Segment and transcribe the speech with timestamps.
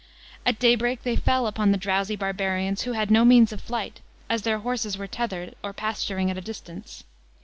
[0.47, 4.41] At daybreak they fell upon the drowsy barbarians, who had no means of flight, as
[4.41, 7.03] their horses were tethered or pasturing at a distance.